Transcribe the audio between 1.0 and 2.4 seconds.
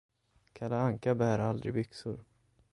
bär aldrig byxor.